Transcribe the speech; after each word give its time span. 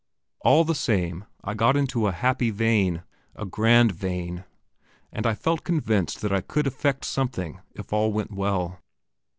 All 0.39 0.63
the 0.63 0.73
same, 0.73 1.25
I 1.43 1.53
got 1.53 1.77
into 1.77 2.07
a 2.07 2.11
happy 2.11 2.49
vein 2.49 3.03
a 3.35 3.45
grand 3.45 3.91
vein, 3.91 4.45
and 5.13 5.27
I 5.27 5.35
felt 5.35 5.63
convinced 5.63 6.21
that 6.21 6.33
I 6.33 6.41
could 6.41 6.65
effect 6.65 7.05
something 7.05 7.59
if 7.75 7.93
all 7.93 8.11
went 8.11 8.31
well. 8.31 8.79